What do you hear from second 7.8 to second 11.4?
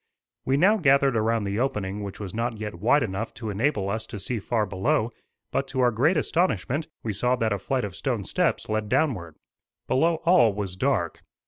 of stone steps led downward. Below all was dark.